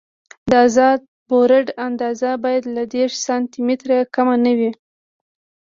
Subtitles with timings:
[0.49, 4.71] د ازاد بورډ اندازه باید له دېرش سانتي مترو کمه نه وي